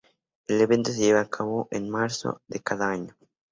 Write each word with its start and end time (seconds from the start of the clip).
El 0.47 0.61
evento 0.61 0.89
se 0.89 0.97
lleva 1.01 1.19
a 1.21 1.29
cabo 1.29 1.67
en 1.69 1.87
marzo 1.87 2.41
de 2.47 2.59
cada 2.59 2.89
año. 2.89 3.15